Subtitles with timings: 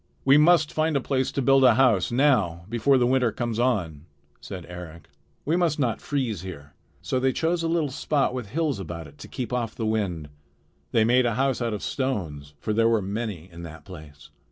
[0.25, 4.07] "We must find a place to build a house now before the winter comes on,"
[4.39, 5.07] said Eric.
[5.45, 9.19] "We must not freeze here." So they chose a little spot with hills about it
[9.19, 10.29] to keep off the wind.
[10.91, 14.31] They made a house out of stones; for there were many in that place.